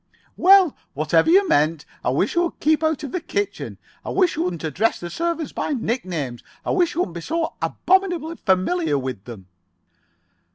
"Well, 0.35 0.75
whatever 0.95 1.29
you 1.29 1.47
meant, 1.47 1.85
I 2.03 2.09
wish 2.09 2.33
you 2.33 2.41
would 2.41 2.59
keep 2.59 2.83
out 2.83 3.03
of 3.03 3.11
the 3.11 3.21
kitchen. 3.21 3.77
I 4.03 4.09
wish 4.09 4.35
you 4.35 4.41
wouldn't 4.41 4.63
address 4.63 4.99
the 4.99 5.11
servants 5.11 5.51
by 5.51 5.73
nicknames. 5.73 6.41
I 6.65 6.71
wish 6.71 6.95
you 6.95 7.01
wouldn't 7.01 7.13
be 7.13 7.21
so 7.21 7.53
abominably 7.61 8.37
familiar 8.37 8.97
with 8.97 9.25
them." 9.25 9.45